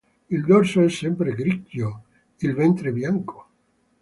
[0.31, 2.05] Il dorso è sempre grigio,
[2.37, 3.49] il ventre bianco.